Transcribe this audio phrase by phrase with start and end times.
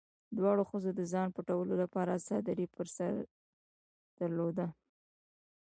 [0.37, 3.13] دواړو ښځو د ځان پټولو لپاره څادري په سر
[4.19, 4.67] درلوده.